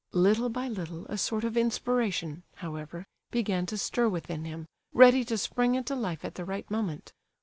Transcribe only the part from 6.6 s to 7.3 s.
moment.